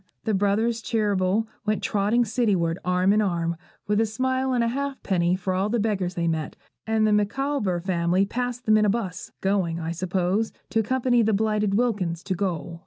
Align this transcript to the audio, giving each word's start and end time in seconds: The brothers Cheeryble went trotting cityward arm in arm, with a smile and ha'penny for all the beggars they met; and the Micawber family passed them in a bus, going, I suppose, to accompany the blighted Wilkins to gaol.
The 0.23 0.33
brothers 0.33 0.81
Cheeryble 0.81 1.45
went 1.63 1.83
trotting 1.83 2.25
cityward 2.25 2.79
arm 2.83 3.13
in 3.13 3.21
arm, 3.21 3.55
with 3.85 4.01
a 4.01 4.07
smile 4.07 4.51
and 4.51 4.63
ha'penny 4.63 5.35
for 5.35 5.53
all 5.53 5.69
the 5.69 5.79
beggars 5.79 6.15
they 6.15 6.27
met; 6.27 6.55
and 6.87 7.05
the 7.05 7.13
Micawber 7.13 7.79
family 7.79 8.25
passed 8.25 8.65
them 8.65 8.77
in 8.79 8.85
a 8.85 8.89
bus, 8.89 9.31
going, 9.41 9.79
I 9.79 9.91
suppose, 9.91 10.53
to 10.71 10.79
accompany 10.79 11.21
the 11.21 11.33
blighted 11.33 11.75
Wilkins 11.75 12.23
to 12.23 12.33
gaol. 12.33 12.79